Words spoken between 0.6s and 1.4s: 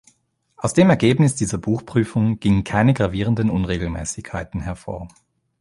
dem Ergebnis